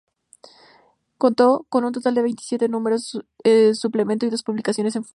Contó 1.19 1.67
con 1.69 1.85
un 1.85 1.91
total 1.93 2.15
de 2.15 2.23
veintisiete 2.23 2.67
números, 2.67 3.13
un 3.45 3.75
suplemento 3.75 4.25
y 4.25 4.31
dos 4.31 4.41
publicaciones 4.41 4.95
en 4.95 5.03
folio. 5.03 5.09